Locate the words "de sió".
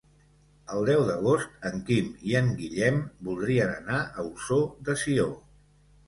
4.89-5.27